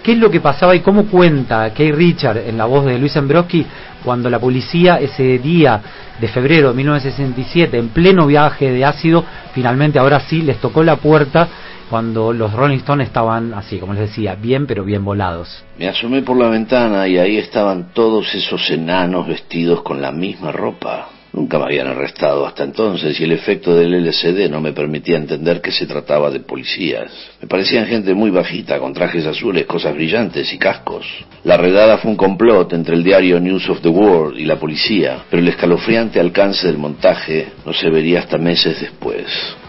qué 0.03 0.13
es 0.13 0.19
lo 0.19 0.31
que 0.31 0.41
pasaba 0.41 0.75
y 0.75 0.81
cómo 0.81 1.07
cuenta 1.07 1.73
Kay 1.73 1.93
Richard 1.93 2.39
en 2.39 2.59
la 2.59 2.67
voz 2.67 2.85
de 2.85 2.99
Luis 2.99 3.17
Embroski 3.17 3.67
cuando 4.05 4.31
la 4.31 4.39
policía 4.39 5.01
ese 5.01 5.39
día 5.39 5.81
de 6.21 6.29
febrero 6.29 6.69
de 6.69 6.75
1967, 6.75 7.77
en 7.77 7.89
pleno 7.89 8.27
viaje 8.27 8.71
de 8.71 8.85
ácido, 8.85 9.25
finalmente 9.53 9.99
ahora 9.99 10.21
sí 10.21 10.43
les 10.43 10.59
tocó 10.59 10.83
la 10.83 10.97
puerta 10.97 11.49
cuando 11.91 12.33
los 12.33 12.53
Rolling 12.53 12.79
Stones 12.79 13.09
estaban 13.09 13.55
así, 13.55 13.79
como 13.79 13.93
les 13.93 14.09
decía, 14.09 14.35
bien 14.35 14.67
pero 14.67 14.85
bien 14.85 15.05
volados. 15.05 15.65
Me 15.79 15.89
asomé 15.89 16.23
por 16.23 16.37
la 16.37 16.49
ventana 16.49 17.07
y 17.07 17.19
ahí 17.19 17.37
estaban 17.37 17.93
todos 17.93 18.35
esos 18.35 18.69
enanos 18.71 19.27
vestidos 19.27 19.83
con 19.83 20.01
la 20.01 20.13
misma 20.13 20.53
ropa. 20.53 21.09
Nunca 21.37 21.59
me 21.59 21.67
habían 21.67 21.89
arrestado 21.89 22.47
hasta 22.47 22.65
entonces 22.65 23.21
y 23.21 23.25
el 23.25 23.33
efecto 23.33 23.77
del 23.77 23.93
LCD 23.93 24.49
no 24.49 24.63
me 24.63 24.73
permitía 24.73 25.19
entender 25.19 25.61
que 25.61 25.71
se 25.71 25.85
trataba 25.85 26.31
de 26.31 26.41
policías. 26.41 27.13
Me 27.43 27.47
parecían 27.47 27.87
gente 27.87 28.15
muy 28.15 28.31
bajita, 28.31 28.79
con 28.79 28.95
trajes 28.95 29.27
azules, 29.27 29.67
cosas 29.67 29.95
brillantes 29.95 30.51
y 30.55 30.57
cascos. 30.57 31.05
La 31.45 31.59
redada 31.59 31.99
fue 31.99 32.11
un 32.11 32.17
complot 32.17 32.73
entre 32.73 32.97
el 32.97 33.05
diario 33.05 33.39
News 33.39 33.69
of 33.69 33.83
the 33.83 33.89
World 33.91 34.39
y 34.41 34.47
la 34.47 34.59
policía, 34.59 35.27
pero 35.29 35.43
el 35.43 35.49
escalofriante 35.49 36.19
alcance 36.19 36.69
del 36.69 36.79
montaje 36.79 37.49
no 37.67 37.75
se 37.75 37.91
vería 37.91 38.21
hasta 38.21 38.39
meses 38.39 38.81
después. 38.81 39.27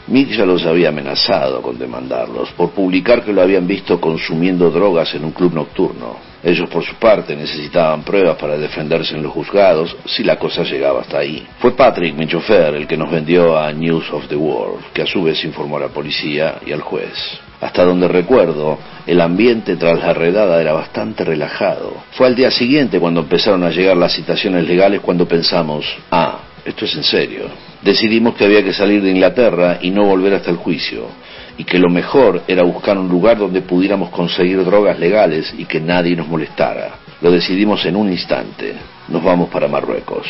Mick 0.07 0.29
ya 0.29 0.45
los 0.45 0.65
había 0.65 0.87
amenazado 0.87 1.61
con 1.61 1.77
demandarlos 1.77 2.49
por 2.51 2.71
publicar 2.71 3.25
que 3.25 3.33
lo 3.33 3.41
habían 3.41 3.67
visto 3.67 3.99
consumiendo 3.99 4.71
drogas 4.71 5.13
en 5.15 5.25
un 5.25 5.31
club 5.31 5.53
nocturno. 5.53 6.26
Ellos 6.47 6.69
por 6.69 6.81
su 6.81 6.95
parte 6.95 7.35
necesitaban 7.35 8.03
pruebas 8.03 8.37
para 8.37 8.57
defenderse 8.57 9.17
en 9.17 9.21
los 9.21 9.33
juzgados 9.33 9.93
si 10.05 10.23
la 10.23 10.37
cosa 10.37 10.63
llegaba 10.63 11.01
hasta 11.01 11.17
ahí. 11.17 11.45
Fue 11.59 11.75
Patrick, 11.75 12.15
mi 12.15 12.25
chofer, 12.25 12.73
el 12.73 12.87
que 12.87 12.95
nos 12.95 13.11
vendió 13.11 13.57
a 13.57 13.73
News 13.73 14.09
of 14.13 14.29
the 14.29 14.37
World, 14.37 14.85
que 14.93 15.01
a 15.01 15.05
su 15.05 15.21
vez 15.21 15.43
informó 15.43 15.75
a 15.75 15.81
la 15.81 15.87
policía 15.89 16.59
y 16.65 16.71
al 16.71 16.79
juez. 16.79 17.11
Hasta 17.59 17.83
donde 17.83 18.07
recuerdo, 18.07 18.79
el 19.05 19.19
ambiente 19.19 19.75
tras 19.75 19.99
la 19.99 20.13
redada 20.13 20.61
era 20.61 20.71
bastante 20.71 21.25
relajado. 21.25 21.91
Fue 22.11 22.27
al 22.27 22.35
día 22.35 22.49
siguiente 22.49 22.97
cuando 22.97 23.19
empezaron 23.19 23.65
a 23.65 23.69
llegar 23.69 23.97
las 23.97 24.13
citaciones 24.13 24.65
legales 24.65 25.01
cuando 25.01 25.27
pensamos, 25.27 25.85
ah, 26.11 26.39
esto 26.63 26.85
es 26.85 26.95
en 26.95 27.03
serio. 27.03 27.66
Decidimos 27.81 28.35
que 28.35 28.45
había 28.45 28.63
que 28.63 28.73
salir 28.73 29.01
de 29.01 29.11
Inglaterra 29.11 29.77
y 29.81 29.91
no 29.91 30.05
volver 30.05 30.33
hasta 30.33 30.49
el 30.49 30.57
juicio, 30.57 31.07
y 31.57 31.63
que 31.63 31.79
lo 31.79 31.89
mejor 31.89 32.43
era 32.47 32.63
buscar 32.63 32.97
un 32.97 33.07
lugar 33.07 33.37
donde 33.37 33.61
pudiéramos 33.61 34.09
conseguir 34.09 34.63
drogas 34.63 34.99
legales 34.99 35.53
y 35.57 35.65
que 35.65 35.79
nadie 35.79 36.15
nos 36.15 36.27
molestara. 36.27 36.95
Lo 37.21 37.31
decidimos 37.31 37.85
en 37.85 37.95
un 37.95 38.11
instante. 38.11 38.73
Nos 39.07 39.23
vamos 39.23 39.49
para 39.49 39.67
Marruecos. 39.67 40.27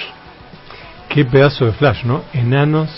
Qué 1.09 1.25
pedazo 1.25 1.65
de 1.65 1.71
flash, 1.73 2.03
¿no? 2.03 2.23
Enanos. 2.33 2.89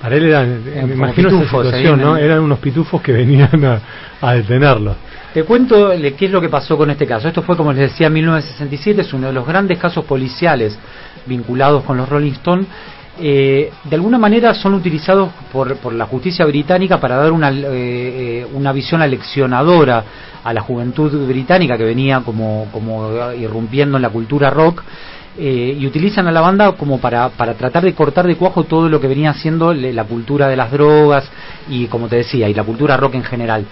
Para 0.00 0.16
él 0.16 0.24
eran, 0.24 0.64
me 0.64 0.94
imagino 0.94 1.44
situación, 1.44 2.00
¿no? 2.00 2.16
Eran 2.16 2.40
unos 2.40 2.58
pitufos 2.58 3.00
que 3.00 3.12
venían 3.12 3.64
a, 3.64 3.80
a 4.20 4.34
detenerlos. 4.34 4.96
Te 5.32 5.44
cuento 5.44 5.90
qué 6.18 6.26
es 6.26 6.30
lo 6.30 6.40
que 6.40 6.48
pasó 6.48 6.76
con 6.76 6.90
este 6.90 7.06
caso. 7.06 7.28
Esto 7.28 7.42
fue, 7.42 7.56
como 7.56 7.72
les 7.72 7.90
decía, 7.90 8.08
en 8.08 8.14
1967, 8.14 9.00
es 9.00 9.12
uno 9.14 9.28
de 9.28 9.32
los 9.32 9.46
grandes 9.46 9.78
casos 9.78 10.04
policiales 10.04 10.78
vinculados 11.24 11.84
con 11.84 11.96
los 11.96 12.08
Rolling 12.08 12.32
Stones, 12.32 12.66
eh, 13.20 13.70
de 13.84 13.94
alguna 13.94 14.16
manera 14.16 14.54
son 14.54 14.72
utilizados 14.72 15.30
por, 15.52 15.76
por, 15.76 15.92
la 15.92 16.06
justicia 16.06 16.46
británica 16.46 16.98
para 16.98 17.16
dar 17.16 17.30
una, 17.30 17.50
eh, 17.50 17.60
eh, 17.64 18.46
una 18.54 18.72
visión 18.72 19.02
aleccionadora 19.02 20.04
a 20.42 20.52
la 20.54 20.62
juventud 20.62 21.26
británica 21.26 21.76
que 21.76 21.84
venía 21.84 22.20
como, 22.20 22.68
como 22.72 23.32
irrumpiendo 23.32 23.98
en 23.98 24.02
la 24.02 24.08
cultura 24.08 24.48
rock. 24.48 24.82
y 25.38 25.86
utilizan 25.86 26.26
a 26.26 26.32
la 26.32 26.40
banda 26.40 26.72
como 26.72 26.98
para, 26.98 27.30
para 27.30 27.54
tratar 27.54 27.84
de 27.84 27.94
cortar 27.94 28.26
de 28.26 28.36
cuajo 28.36 28.64
todo 28.64 28.88
lo 28.88 29.00
que 29.00 29.08
venía 29.08 29.32
siendo 29.34 29.72
la 29.72 30.04
cultura 30.04 30.48
de 30.48 30.56
las 30.56 30.70
drogas 30.70 31.24
y 31.68 31.86
como 31.86 32.08
te 32.08 32.16
decía 32.16 32.48
y 32.48 32.54
la 32.54 32.64
cultura 32.64 32.96
rock 32.96 33.14
en 33.14 33.24
general 33.24 33.64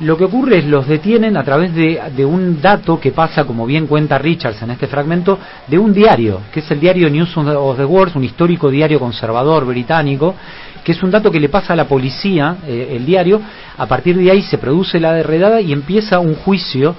lo 0.00 0.16
que 0.16 0.24
ocurre 0.24 0.58
es 0.58 0.64
los 0.64 0.86
detienen 0.86 1.36
a 1.36 1.44
través 1.44 1.74
de, 1.74 2.00
de, 2.14 2.24
un 2.24 2.60
dato 2.60 2.98
que 2.98 3.12
pasa, 3.12 3.44
como 3.44 3.64
bien 3.66 3.86
cuenta 3.86 4.18
Richards 4.18 4.62
en 4.62 4.70
este 4.70 4.86
fragmento, 4.86 5.38
de 5.66 5.78
un 5.78 5.92
diario, 5.92 6.40
que 6.52 6.60
es 6.60 6.70
el 6.70 6.80
diario 6.80 7.08
News 7.08 7.36
of 7.36 7.76
the 7.76 7.84
World, 7.84 8.16
un 8.16 8.24
histórico 8.24 8.70
diario 8.70 8.98
conservador 8.98 9.64
británico, 9.64 10.34
que 10.82 10.92
es 10.92 11.02
un 11.02 11.10
dato 11.10 11.30
que 11.30 11.40
le 11.40 11.48
pasa 11.48 11.72
a 11.72 11.76
la 11.76 11.86
policía, 11.86 12.56
eh, 12.66 12.94
el 12.96 13.06
diario, 13.06 13.40
a 13.76 13.86
partir 13.86 14.16
de 14.16 14.30
ahí 14.30 14.42
se 14.42 14.58
produce 14.58 15.00
la 15.00 15.12
derredada 15.12 15.60
y 15.60 15.72
empieza 15.72 16.18
un 16.18 16.34
juicio 16.34 16.94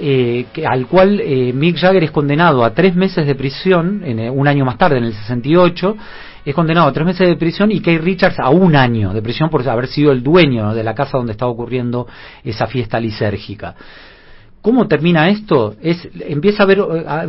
eh, 0.00 0.46
que, 0.52 0.66
al 0.66 0.86
cual 0.86 1.20
eh, 1.20 1.52
Mick 1.52 1.76
Jagger 1.76 2.04
es 2.04 2.10
condenado 2.10 2.64
a 2.64 2.72
tres 2.72 2.94
meses 2.94 3.26
de 3.26 3.34
prisión, 3.34 4.02
en, 4.04 4.30
un 4.30 4.46
año 4.46 4.64
más 4.64 4.78
tarde, 4.78 4.98
en 4.98 5.04
el 5.04 5.12
68, 5.12 5.96
es 6.44 6.54
condenado 6.54 6.88
a 6.88 6.92
tres 6.92 7.06
meses 7.06 7.28
de 7.28 7.36
prisión 7.36 7.70
y 7.70 7.80
Kay 7.80 7.98
Richards 7.98 8.38
a 8.38 8.50
un 8.50 8.74
año 8.74 9.12
de 9.12 9.20
prisión 9.20 9.50
por 9.50 9.68
haber 9.68 9.86
sido 9.86 10.12
el 10.12 10.22
dueño 10.22 10.72
de 10.72 10.82
la 10.82 10.94
casa 10.94 11.18
donde 11.18 11.32
estaba 11.32 11.50
ocurriendo 11.50 12.06
esa 12.42 12.66
fiesta 12.66 12.98
lisérgica. 12.98 13.74
¿Cómo 14.60 14.88
termina 14.88 15.28
esto? 15.28 15.76
Es, 15.80 16.08
empieza 16.20 16.64
a 16.64 16.66
ver, 16.66 16.80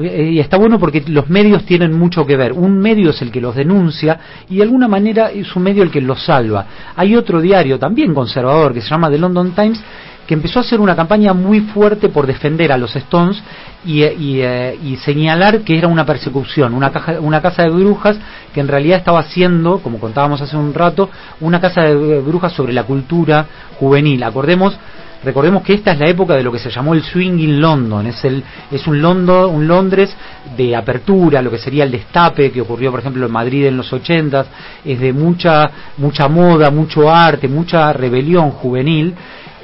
eh, 0.01 0.31
y 0.31 0.39
está 0.39 0.57
bueno 0.57 0.79
porque 0.79 1.03
los 1.07 1.29
medios 1.29 1.63
tienen 1.63 1.93
mucho 1.93 2.25
que 2.25 2.35
ver. 2.35 2.53
Un 2.53 2.79
medio 2.79 3.11
es 3.11 3.21
el 3.21 3.31
que 3.31 3.39
los 3.39 3.55
denuncia 3.55 4.19
y 4.49 4.57
de 4.57 4.63
alguna 4.63 4.87
manera 4.87 5.29
es 5.29 5.55
un 5.55 5.63
medio 5.63 5.83
el 5.83 5.91
que 5.91 6.01
los 6.01 6.23
salva. 6.23 6.65
Hay 6.95 7.15
otro 7.15 7.39
diario 7.39 7.77
también 7.77 8.15
conservador 8.15 8.73
que 8.73 8.81
se 8.81 8.89
llama 8.89 9.11
The 9.11 9.19
London 9.19 9.51
Times 9.51 9.81
que 10.29 10.35
empezó 10.35 10.59
a 10.59 10.61
hacer 10.61 10.79
una 10.79 10.95
campaña 10.95 11.33
muy 11.33 11.59
fuerte 11.59 12.07
por 12.07 12.27
defender 12.27 12.71
a 12.71 12.77
los 12.77 12.95
Stones 12.95 13.41
y, 13.83 14.03
eh, 14.03 14.77
señalar 15.03 15.61
que 15.61 15.75
era 15.75 15.87
una 15.87 16.05
persecución, 16.05 16.75
una, 16.75 16.91
una 17.19 17.41
casa 17.41 17.63
de 17.63 17.71
brujas 17.71 18.15
que 18.53 18.59
en 18.59 18.67
realidad 18.67 18.99
estaba 18.99 19.21
haciendo, 19.21 19.79
como 19.79 19.97
contábamos 19.97 20.39
hace 20.39 20.55
un 20.55 20.71
rato, 20.71 21.09
una 21.41 21.59
casa 21.59 21.81
de 21.81 22.19
brujas 22.19 22.53
sobre 22.53 22.73
la 22.73 22.83
cultura 22.83 23.43
juvenil. 23.79 24.21
Acordemos 24.21 24.77
Recordemos 25.21 25.63
que 25.63 25.73
esta 25.73 25.91
es 25.91 25.99
la 25.99 26.07
época 26.07 26.35
de 26.35 26.43
lo 26.43 26.51
que 26.51 26.59
se 26.59 26.69
llamó 26.69 26.93
el 26.93 27.03
swing 27.03 27.39
in 27.39 27.59
London, 27.59 28.07
es, 28.07 28.23
el, 28.23 28.41
es 28.71 28.87
un, 28.87 29.01
London, 29.01 29.53
un 29.53 29.67
Londres 29.67 30.15
de 30.55 30.73
apertura, 30.73 31.41
lo 31.41 31.51
que 31.51 31.57
sería 31.57 31.83
el 31.83 31.91
destape 31.91 32.51
que 32.51 32.61
ocurrió, 32.61 32.89
por 32.89 33.01
ejemplo, 33.01 33.25
en 33.25 33.31
Madrid 33.31 33.65
en 33.65 33.75
los 33.75 33.91
80, 33.91 34.45
es 34.85 34.97
de 34.97 35.11
mucha, 35.11 35.69
mucha 35.97 36.29
moda, 36.29 36.71
mucho 36.71 37.09
arte, 37.09 37.49
mucha 37.49 37.91
rebelión 37.91 38.51
juvenil, 38.51 39.13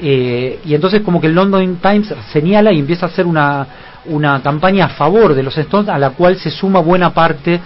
eh, 0.02 0.60
y 0.66 0.74
entonces 0.74 1.02
como 1.02 1.22
que 1.22 1.28
el 1.28 1.36
London 1.36 1.78
Times 1.82 2.14
señala 2.32 2.72
y 2.72 2.80
empieza 2.80 3.06
a 3.06 3.10
hacer 3.10 3.26
una, 3.26 3.68
una 4.06 4.42
campaña 4.42 4.86
a 4.86 4.90
favor 4.90 5.34
de 5.34 5.44
los 5.44 5.58
Stones, 5.58 5.90
a 5.90 5.98
la 5.98 6.12
cual 6.12 6.38
se 6.38 6.50
suma 6.50 6.80
buena 6.80 7.14
parte 7.14 7.60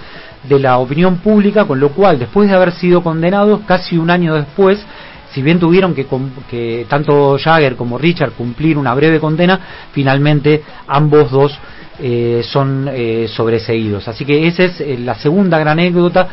de 0.44 0.60
la 0.60 0.78
opinión 0.78 1.18
pública, 1.18 1.66
con 1.66 1.80
lo 1.80 1.90
cual, 1.90 2.20
después 2.20 2.50
de 2.50 2.56
haber 2.56 2.72
sido 2.72 3.02
condenados, 3.02 3.62
casi 3.66 3.98
un 3.98 4.10
año 4.10 4.36
después, 4.36 4.86
si 5.32 5.42
bien 5.42 5.60
tuvieron 5.60 5.94
que, 5.94 6.08
que 6.50 6.86
tanto 6.90 7.38
Jagger 7.38 7.76
como 7.76 7.98
Richard 7.98 8.32
cumplir 8.32 8.78
una 8.78 8.94
breve 8.94 9.20
condena, 9.20 9.60
finalmente 9.92 10.64
ambos 10.88 11.30
dos 11.32 11.60
eh, 12.02 12.42
son 12.44 12.90
eh, 12.92 13.28
sobreseídos. 13.28 14.08
Así 14.08 14.24
que 14.24 14.48
esa 14.48 14.64
es 14.64 14.80
eh, 14.80 14.98
la 14.98 15.16
segunda 15.16 15.60
gran 15.60 15.80
anécdota. 15.80 16.28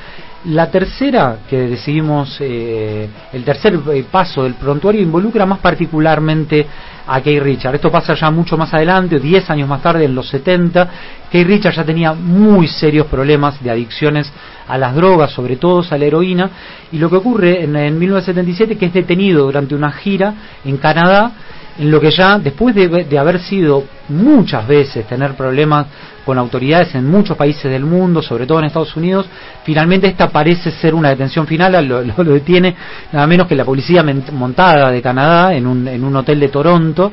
La 0.44 0.70
tercera 0.70 1.38
que 1.50 1.56
decidimos, 1.62 2.40
el 2.40 3.42
tercer 3.44 3.76
paso 4.08 4.44
del 4.44 4.54
prontuario 4.54 5.02
involucra 5.02 5.44
más 5.44 5.58
particularmente 5.58 6.64
a 7.04 7.20
Kay 7.20 7.40
Richard. 7.40 7.74
Esto 7.74 7.90
pasa 7.90 8.14
ya 8.14 8.30
mucho 8.30 8.56
más 8.56 8.72
adelante, 8.72 9.18
10 9.18 9.50
años 9.50 9.68
más 9.68 9.82
tarde, 9.82 10.04
en 10.04 10.14
los 10.14 10.28
70. 10.28 10.88
Kay 11.32 11.42
Richard 11.42 11.74
ya 11.74 11.84
tenía 11.84 12.12
muy 12.12 12.68
serios 12.68 13.08
problemas 13.08 13.60
de 13.60 13.70
adicciones 13.72 14.32
a 14.68 14.78
las 14.78 14.94
drogas, 14.94 15.32
sobre 15.32 15.56
todo 15.56 15.82
a 15.90 15.98
la 15.98 16.04
heroína. 16.04 16.50
Y 16.92 16.98
lo 16.98 17.10
que 17.10 17.16
ocurre 17.16 17.64
en, 17.64 17.74
en 17.74 17.98
1977 17.98 18.78
que 18.78 18.86
es 18.86 18.92
detenido 18.92 19.46
durante 19.46 19.74
una 19.74 19.90
gira 19.90 20.32
en 20.64 20.76
Canadá 20.76 21.32
en 21.78 21.90
lo 21.90 22.00
que 22.00 22.10
ya 22.10 22.38
después 22.38 22.74
de, 22.74 23.18
haber 23.18 23.40
sido 23.40 23.84
muchas 24.08 24.66
veces 24.66 25.06
tener 25.06 25.34
problemas 25.34 25.86
con 26.24 26.38
autoridades 26.38 26.94
en 26.94 27.06
muchos 27.06 27.36
países 27.36 27.70
del 27.70 27.84
mundo, 27.84 28.22
sobre 28.22 28.46
todo 28.46 28.58
en 28.58 28.66
Estados 28.66 28.96
Unidos, 28.96 29.26
finalmente 29.64 30.08
esta 30.08 30.28
parece 30.28 30.70
ser 30.70 30.94
una 30.94 31.10
detención 31.10 31.46
final, 31.46 31.86
lo, 31.86 32.02
detiene 32.24 32.74
nada 33.12 33.26
menos 33.26 33.46
que 33.46 33.54
la 33.54 33.64
policía 33.64 34.04
montada 34.32 34.90
de 34.90 35.02
Canadá 35.02 35.54
en 35.54 35.66
un, 35.66 35.86
en 35.86 36.02
un 36.02 36.16
hotel 36.16 36.40
de 36.40 36.48
Toronto, 36.48 37.12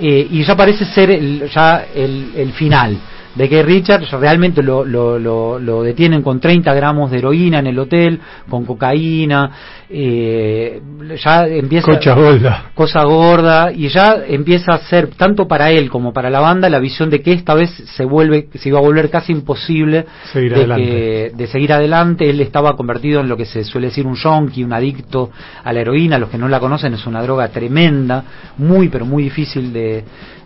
eh, 0.00 0.26
y 0.30 0.42
ya 0.42 0.56
parece 0.56 0.84
ser 0.86 1.10
ya 1.48 1.84
el, 1.94 2.32
el 2.34 2.52
final 2.52 2.96
de 3.34 3.48
que 3.48 3.62
Richard 3.62 4.02
realmente 4.18 4.62
lo, 4.62 4.84
lo, 4.84 5.18
lo, 5.18 5.82
detienen 5.82 6.22
con 6.22 6.40
30 6.40 6.72
gramos 6.74 7.10
de 7.10 7.18
heroína 7.18 7.60
en 7.60 7.68
el 7.68 7.78
hotel, 7.78 8.20
con 8.48 8.64
cocaína, 8.64 9.50
eh, 9.88 10.80
ya 11.22 11.46
empieza... 11.46 11.92
Cosa 11.96 12.14
gorda. 12.14 12.64
Cosa 12.74 13.04
gorda, 13.04 13.72
y 13.72 13.88
ya 13.88 14.22
empieza 14.26 14.72
a 14.72 14.78
ser, 14.78 15.08
tanto 15.08 15.46
para 15.46 15.70
él 15.70 15.90
como 15.90 16.12
para 16.12 16.28
la 16.28 16.40
banda, 16.40 16.68
la 16.68 16.80
visión 16.80 17.08
de 17.08 17.22
que 17.22 17.32
esta 17.32 17.54
vez 17.54 17.70
se 17.70 18.04
vuelve, 18.04 18.48
se 18.54 18.68
iba 18.68 18.78
a 18.78 18.82
volver 18.82 19.10
casi 19.10 19.32
imposible 19.32 20.06
seguir 20.32 20.52
de, 20.52 20.58
adelante. 20.58 21.32
de 21.34 21.46
seguir 21.46 21.72
adelante. 21.72 22.28
Él 22.28 22.40
estaba 22.40 22.76
convertido 22.76 23.20
en 23.20 23.28
lo 23.28 23.36
que 23.36 23.44
se 23.44 23.64
suele 23.64 23.88
decir 23.88 24.06
un 24.06 24.16
junkie, 24.16 24.64
un 24.64 24.72
adicto 24.72 25.30
a 25.62 25.72
la 25.72 25.80
heroína. 25.80 26.18
Los 26.18 26.30
que 26.30 26.38
no 26.38 26.48
la 26.48 26.60
conocen 26.60 26.94
es 26.94 27.06
una 27.06 27.22
droga 27.22 27.48
tremenda, 27.48 28.24
muy 28.58 28.88
pero 28.88 29.06
muy 29.06 29.22
difícil 29.22 29.72
de, 29.72 30.04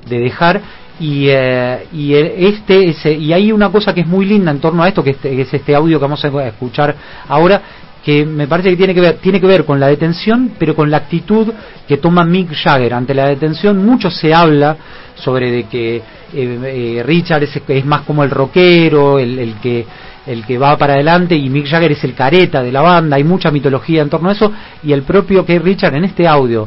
de 0.08 0.18
dejar 0.18 0.60
y, 1.00 1.26
eh, 1.28 1.86
y 1.92 2.14
este 2.14 2.90
ese, 2.90 3.12
y 3.12 3.32
hay 3.32 3.50
una 3.50 3.70
cosa 3.70 3.92
que 3.92 4.02
es 4.02 4.06
muy 4.06 4.26
linda 4.26 4.50
en 4.50 4.60
torno 4.60 4.82
a 4.82 4.88
esto 4.88 5.02
que, 5.02 5.10
este, 5.10 5.40
es 5.40 5.52
este 5.52 5.74
audio 5.74 5.98
que 5.98 6.02
vamos 6.02 6.24
a 6.24 6.46
escuchar 6.46 6.94
ahora 7.28 7.62
que 8.04 8.24
me 8.24 8.46
parece 8.46 8.70
que 8.70 8.76
tiene 8.76 8.94
que 8.94 9.00
ver 9.00 9.14
tiene 9.16 9.40
que 9.40 9.46
ver 9.46 9.64
con 9.64 9.80
la 9.80 9.88
detención 9.88 10.52
pero 10.58 10.76
con 10.76 10.90
la 10.90 10.98
actitud 10.98 11.52
que 11.88 11.96
toma 11.96 12.24
Mick 12.24 12.54
Jagger. 12.54 12.94
Ante 12.94 13.14
la 13.14 13.26
detención 13.26 13.84
mucho 13.84 14.10
se 14.10 14.32
habla 14.32 14.76
sobre 15.14 15.50
de 15.50 15.64
que 15.64 15.96
eh, 15.96 16.02
eh, 16.32 17.02
Richard 17.04 17.42
es, 17.42 17.60
es, 17.66 17.84
más 17.84 18.02
como 18.02 18.22
el 18.22 18.30
rockero 18.30 19.18
el, 19.18 19.38
el 19.38 19.54
que 19.54 19.86
el 20.26 20.44
que 20.44 20.58
va 20.58 20.76
para 20.78 20.94
adelante 20.94 21.34
y 21.34 21.50
Mick 21.50 21.66
Jagger 21.66 21.92
es 21.92 22.04
el 22.04 22.14
careta 22.14 22.62
de 22.62 22.72
la 22.72 22.80
banda. 22.80 23.16
Hay 23.16 23.24
mucha 23.24 23.50
mitología 23.50 24.02
en 24.02 24.08
torno 24.08 24.30
a 24.30 24.32
eso. 24.32 24.52
Y 24.82 24.92
el 24.92 25.02
propio 25.02 25.44
que 25.44 25.58
Richard 25.58 25.94
en 25.94 26.04
este 26.04 26.26
audio 26.26 26.66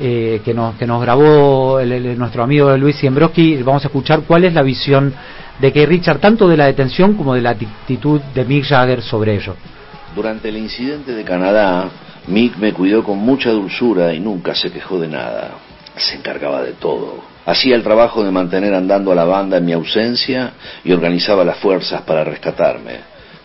eh, 0.00 0.40
que, 0.42 0.54
nos, 0.54 0.76
que 0.76 0.86
nos 0.86 1.02
grabó 1.02 1.78
nuestro 1.82 2.42
amigo 2.42 2.74
Luis 2.76 2.96
Siembroski, 2.96 3.62
vamos 3.62 3.84
a 3.84 3.88
escuchar 3.88 4.22
cuál 4.22 4.44
es 4.44 4.54
la 4.54 4.62
visión 4.62 5.12
de 5.60 5.72
que 5.72 5.84
Richard, 5.84 6.18
tanto 6.18 6.48
de 6.48 6.56
la 6.56 6.66
detención 6.66 7.14
como 7.14 7.34
de 7.34 7.42
la 7.42 7.50
actitud 7.50 8.20
de 8.34 8.44
Mick 8.46 8.64
Jagger 8.64 9.02
sobre 9.02 9.34
ello. 9.34 9.54
Durante 10.14 10.48
el 10.48 10.56
incidente 10.56 11.12
de 11.12 11.22
Canadá, 11.22 11.90
Mick 12.28 12.56
me 12.56 12.72
cuidó 12.72 13.04
con 13.04 13.18
mucha 13.18 13.50
dulzura 13.50 14.14
y 14.14 14.20
nunca 14.20 14.54
se 14.54 14.72
quejó 14.72 14.98
de 14.98 15.08
nada. 15.08 15.50
Se 15.96 16.16
encargaba 16.16 16.62
de 16.62 16.72
todo. 16.72 17.22
Hacía 17.44 17.76
el 17.76 17.82
trabajo 17.82 18.24
de 18.24 18.30
mantener 18.30 18.72
andando 18.72 19.12
a 19.12 19.14
la 19.14 19.24
banda 19.24 19.58
en 19.58 19.66
mi 19.66 19.72
ausencia 19.72 20.52
y 20.82 20.92
organizaba 20.92 21.44
las 21.44 21.58
fuerzas 21.58 22.02
para 22.02 22.24
rescatarme. 22.24 23.00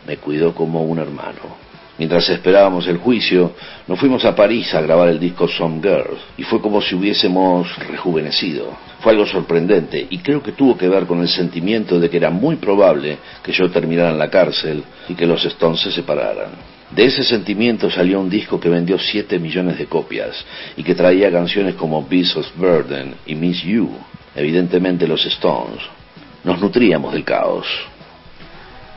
Me 0.07 0.17
cuidó 0.17 0.55
como 0.55 0.83
un 0.83 1.00
hermano. 1.00 1.64
Mientras 1.97 2.27
esperábamos 2.29 2.87
el 2.87 2.97
juicio, 2.97 3.53
nos 3.87 3.97
fuimos 3.97 4.25
a 4.25 4.35
París 4.35 4.73
a 4.73 4.81
grabar 4.81 5.07
el 5.07 5.19
disco 5.19 5.47
Some 5.47 5.79
Girls 5.81 6.19
y 6.35 6.43
fue 6.43 6.59
como 6.59 6.81
si 6.81 6.93
hubiésemos 6.93 7.73
rejuvenecido. 7.87 8.75
Fue 8.99 9.13
algo 9.13 9.25
sorprendente 9.25 10.05
y 10.09 10.17
creo 10.17 10.43
que 10.43 10.51
tuvo 10.51 10.77
que 10.77 10.89
ver 10.89 11.05
con 11.05 11.21
el 11.21 11.29
sentimiento 11.29 11.99
de 11.99 12.09
que 12.09 12.17
era 12.17 12.29
muy 12.29 12.57
probable 12.57 13.17
que 13.41 13.53
yo 13.53 13.69
terminara 13.69 14.11
en 14.11 14.19
la 14.19 14.29
cárcel 14.29 14.83
y 15.07 15.13
que 15.13 15.25
los 15.25 15.45
Stones 15.45 15.79
se 15.81 15.91
separaran. 15.91 16.49
De 16.91 17.05
ese 17.05 17.23
sentimiento 17.23 17.89
salió 17.89 18.19
un 18.19 18.29
disco 18.29 18.59
que 18.59 18.69
vendió 18.69 18.99
7 18.99 19.39
millones 19.39 19.77
de 19.77 19.85
copias 19.85 20.45
y 20.75 20.83
que 20.83 20.95
traía 20.95 21.31
canciones 21.31 21.75
como 21.75 22.05
Beast 22.05 22.37
of 22.37 22.47
Burden 22.57 23.15
y 23.25 23.35
Miss 23.35 23.63
You. 23.63 23.89
Evidentemente 24.35 25.07
los 25.07 25.25
Stones. 25.25 25.79
Nos 26.43 26.59
nutríamos 26.59 27.13
del 27.13 27.23
caos. 27.23 27.65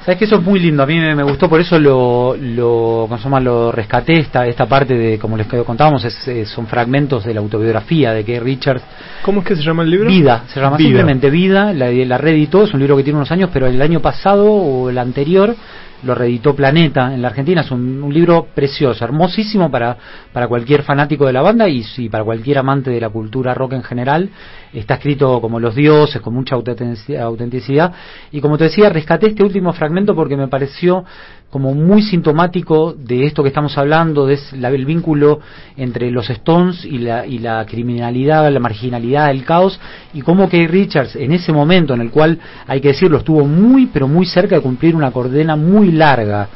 Sabes 0.01 0.19
que 0.19 0.25
eso 0.25 0.37
es 0.37 0.43
muy 0.43 0.59
lindo, 0.59 0.83
a 0.83 0.87
mí 0.87 0.99
me, 0.99 1.23
gustó, 1.23 1.49
por 1.49 1.61
eso 1.61 1.79
lo, 1.79 2.35
lo, 2.37 3.09
lo 3.41 3.73
rescaté, 3.73 4.21
esta, 4.21 4.47
esta 4.47 4.67
parte 4.67 4.95
de, 4.95 5.19
como 5.19 5.37
les 5.37 5.47
contábamos, 5.47 6.05
es, 6.05 6.49
son 6.49 6.67
fragmentos 6.67 7.25
de 7.25 7.35
la 7.35 7.41
autobiografía 7.41 8.13
de 8.13 8.25
Kay 8.25 8.39
Richards. 8.39 8.83
¿Cómo 9.23 9.41
es 9.41 9.47
que 9.47 9.57
se 9.57 9.63
llama 9.63 9.83
el 9.83 9.91
libro? 9.91 10.09
Vida, 10.09 10.45
se 10.49 10.61
llama 10.61 10.79
simplemente 10.79 11.29
Vida, 11.31 11.73
la, 11.75 11.91
la 11.91 12.19
reeditó, 12.19 12.65
es 12.65 12.73
un 12.73 12.81
libro 12.81 12.97
que 12.97 13.03
tiene 13.03 13.19
unos 13.19 13.33
años, 13.33 13.51
pero 13.53 13.67
el 13.67 13.83
año 13.83 14.01
pasado 14.01 14.51
o 14.51 14.89
el 14.89 14.99
anterior 14.99 15.55
lo 16.03 16.15
reeditó 16.15 16.55
Planeta 16.55 17.13
en 17.13 17.23
la 17.23 17.29
Argentina, 17.29 17.63
es 17.63 17.71
un, 17.71 18.13
libro 18.13 18.47
precioso, 18.55 19.05
hermosísimo 19.05 19.71
para, 19.71 19.97
para 20.33 20.47
cualquier 20.47 20.83
fanático 20.83 21.27
de 21.27 21.33
la 21.33 21.43
banda 21.43 21.69
y, 21.69 21.85
y, 21.97 22.09
para 22.09 22.25
cualquier 22.25 22.59
amante 22.59 22.91
de 22.91 23.01
la 23.01 23.09
cultura 23.09 23.55
rock 23.55 23.73
en 23.73 23.83
general. 23.83 24.31
Está 24.73 24.95
escrito 24.95 25.41
como 25.41 25.59
los 25.59 25.75
dioses, 25.75 26.21
con 26.21 26.35
mucha 26.35 26.55
autenticidad. 26.55 27.93
Y 28.31 28.41
como 28.41 28.57
te 28.59 28.65
decía, 28.65 28.89
rescaté 28.91 29.29
este 29.29 29.43
último 29.43 29.73
fragmento 29.73 29.88
porque 30.15 30.37
me 30.37 30.49
pareció 30.49 31.05
como 31.51 31.75
muy 31.75 32.03
sintomático 32.03 32.93
de 32.93 33.25
esto 33.25 33.43
que 33.43 33.49
estamos 33.49 33.77
hablando, 33.79 34.27
de 34.27 34.39
el 34.53 34.85
vínculo 34.85 35.41
entre 35.77 36.11
los 36.11 36.29
Stones 36.29 36.85
y 36.85 36.99
la, 36.99 37.27
y 37.27 37.39
la 37.39 37.65
criminalidad, 37.65 38.51
la 38.53 38.61
marginalidad, 38.61 39.31
el 39.31 39.45
caos, 39.45 39.81
y 40.13 40.21
cómo 40.21 40.49
que 40.49 40.69
Richards 40.69 41.17
en 41.17 41.33
ese 41.33 41.53
momento 41.53 41.95
en 41.95 42.03
el 42.03 42.11
cual, 42.11 42.39
hay 42.67 42.81
que 42.81 42.89
decirlo, 42.89 43.19
estuvo 43.19 43.47
muy, 43.47 43.87
pero 43.87 44.07
muy 44.07 44.27
cerca 44.27 44.57
de 44.57 44.63
cumplir 44.63 44.95
una 44.95 45.11
condena 45.11 45.57
muy 45.57 45.91
larga 45.91 46.49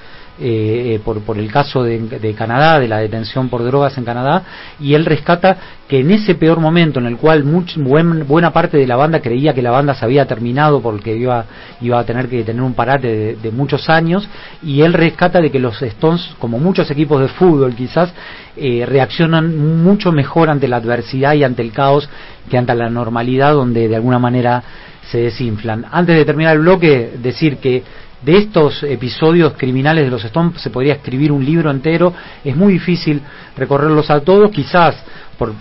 eh, 0.44 1.00
por, 1.04 1.20
por 1.20 1.38
el 1.38 1.50
caso 1.52 1.82
de, 1.84 1.99
de, 2.00 2.34
Canadá, 2.34 2.80
de 2.80 2.88
la 2.88 2.99
detención 2.99 3.49
por 3.49 3.62
drogas 3.62 3.96
en 3.96 4.04
Canadá, 4.04 4.42
y 4.80 4.94
él 4.94 5.04
rescata 5.04 5.56
que 5.88 6.00
en 6.00 6.11
ese 6.11 6.34
peor 6.34 6.58
momento 6.58 6.99
en 6.99 7.06
el 7.06 7.16
cual 7.16 7.44
buena 7.44 8.52
parte 8.52 8.76
de 8.76 8.87
la 8.87 8.96
banda 8.96 9.20
creía 9.20 9.54
que 9.54 9.62
la 9.62 9.70
banda 9.70 9.94
se 9.94 10.04
había 10.04 10.26
terminado 10.26 10.80
porque 10.80 11.14
iba, 11.16 11.44
iba 11.80 11.99
a 11.99 12.04
tener 12.04 12.28
que 12.28 12.42
tener 12.42 12.62
un 12.62 12.75
parate 12.75 13.37
de, 13.37 13.50
muchos 13.52 13.88
años, 13.88 14.28
y 14.62 14.82
él 14.82 14.92
rescata 14.94 15.40
de 15.40 15.50
que 15.50 15.58
los 15.58 15.80
Stones, 15.80 16.34
como 16.38 16.58
muchos 16.58 16.90
equipos 16.90 17.20
de 17.20 17.28
fútbol 17.28 17.75
quizás, 17.75 18.12
eh, 18.56 18.84
reaccionan 18.87 19.82
mucho 19.84 20.11
mejor 20.12 20.50
ante 20.50 20.66
la 20.66 20.76
adversidad 20.76 21.34
y 21.34 21.44
ante 21.44 21.62
el 21.62 21.72
caos 21.72 22.08
que 22.50 22.58
ante 22.58 22.75
la 22.75 22.90
normalidad 22.90 23.52
donde 23.52 23.87
de 23.88 23.96
alguna 23.96 24.18
manera 24.18 24.62
se 25.11 25.18
desinflan. 25.18 25.87
Antes 25.90 26.16
de 26.16 26.25
terminar 26.25 26.54
el 26.54 26.62
bloque, 26.62 27.12
decir 27.22 27.58
que 27.58 27.82
de 28.23 28.38
estos 28.38 28.83
episodios 28.85 29.55
criminales 29.55 30.05
de 30.05 30.11
los 30.11 30.25
Stones 30.25 30.61
se 30.61 30.71
podría 30.71 30.95
escribir 30.95 31.33
un 31.33 31.45
libro 31.45 31.71
entero, 31.71 32.12
es 32.45 32.57
muy 32.57 32.75
difícil 32.75 33.21
recorrerlos 33.57 34.11
a 34.11 34.21
todos, 34.21 34.50
quizás 34.50 34.97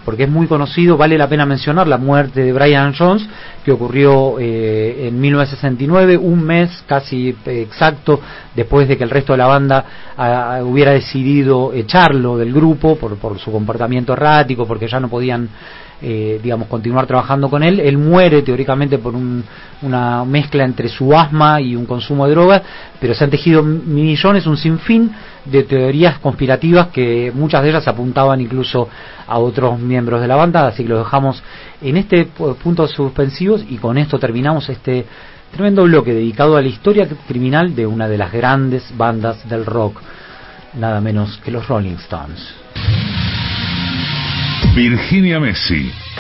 porque 0.06 0.24
es 0.24 0.30
muy 0.30 0.48
conocido, 0.48 0.98
vale 0.98 1.18
la 1.18 1.28
pena 1.28 1.46
mencionar 1.46 1.88
la 1.88 1.98
muerte 1.98 2.44
de 2.44 2.54
Brian 2.54 2.94
Jones, 2.94 3.28
que 3.64 3.72
ocurrió 3.72 4.38
eh, 4.40 5.08
en 5.08 5.20
1969, 5.20 6.18
un 6.18 6.44
mes 6.44 6.84
casi 6.86 7.36
exacto 7.46 8.20
después 8.56 8.88
de 8.88 8.98
que 8.98 9.04
el 9.04 9.10
resto 9.10 9.34
de 9.34 9.38
la 9.38 9.48
banda 9.48 9.86
hubiera 10.64 10.92
decidido 10.92 11.74
echarlo 11.74 12.38
del 12.38 12.54
grupo 12.54 12.96
por, 12.98 13.18
por 13.18 13.40
su 13.40 13.52
comportamiento 13.52 14.14
errático, 14.14 14.68
porque 14.68 14.88
ya 14.88 15.00
no 15.00 15.10
podían 15.10 15.50
eh, 16.02 16.40
digamos, 16.42 16.68
continuar 16.68 17.06
trabajando 17.06 17.50
con 17.50 17.62
él. 17.62 17.80
Él 17.80 17.98
muere 17.98 18.42
teóricamente 18.42 18.98
por 18.98 19.14
una 19.82 20.26
mezcla 20.26 20.64
entre 20.64 20.90
su 20.90 21.16
asma 21.16 21.62
y 21.62 21.76
un 21.76 21.86
consumo 21.86 22.26
de 22.26 22.32
drogas, 22.32 22.62
pero 23.00 23.14
se 23.14 23.24
han 23.24 23.30
tejido 23.30 23.62
millones, 23.62 24.48
un 24.48 24.58
sinfín 24.58 25.12
de 25.46 25.64
teorías 25.64 26.20
conspirativas 26.20 26.88
que 26.88 27.32
muchas 27.34 27.64
de 27.64 27.70
ellas 27.70 27.88
apuntaban 27.88 28.42
incluso 28.42 28.90
a 29.28 29.40
otros 29.40 29.80
miembros 29.80 30.22
de 30.22 30.28
la 30.28 30.36
banda, 30.36 30.68
así 30.68 30.84
que 30.84 30.90
lo 30.90 31.00
dejamos 31.00 31.42
en 31.82 31.98
este 31.98 32.26
punto 32.64 32.88
suspensivos 32.88 33.64
y 33.70 33.78
con 33.78 33.98
esto 33.98 34.20
terminamos 34.20 34.70
este 34.70 35.06
tremendo 35.52 35.84
bloque 35.84 36.14
dedicado 36.14 36.58
a 36.58 36.62
la 36.62 36.68
historia 36.68 37.08
criminal 37.28 37.76
de 37.76 37.86
una 37.86 38.08
de 38.08 38.18
las 38.18 38.32
grandes 38.32 38.96
bandas 38.96 39.48
del 39.48 39.66
rock, 39.66 40.02
nada 40.76 41.02
menos 41.02 41.38
que 41.44 41.52
los 41.52 41.68
Rolling 41.68 41.96
Stones. 41.96 42.56
Virginia 44.74 45.38
Messi 45.38 46.11